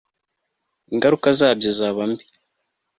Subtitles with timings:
[0.93, 2.25] ingaruka zabyo zaba mbi